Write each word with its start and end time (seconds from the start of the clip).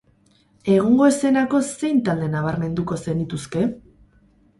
Egungo 0.75 1.09
eszenako 1.09 1.61
zein 1.73 1.99
talde 2.07 2.31
nabarmenduko 2.37 2.99
zenituzke? 3.05 3.63